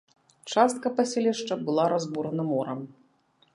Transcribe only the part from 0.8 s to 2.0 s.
паселішча была